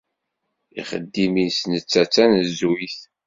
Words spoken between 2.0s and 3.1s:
d tanezzuyt.